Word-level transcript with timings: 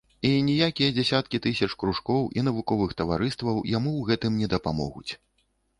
І 0.27 0.29
ніякія 0.45 0.93
дзясяткі 0.95 1.41
тысяч 1.45 1.69
кружкоў 1.83 2.21
і 2.41 2.47
навуковых 2.49 2.99
таварыстваў 3.03 3.63
яму 3.77 3.91
ў 3.99 4.01
гэтым 4.13 4.33
не 4.45 4.53
дапамогуць. 4.57 5.11